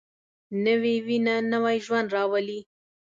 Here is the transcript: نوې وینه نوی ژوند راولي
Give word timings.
نوې 0.65 0.95
وینه 1.05 1.35
نوی 1.51 1.77
ژوند 1.85 2.07
راولي 2.15 2.59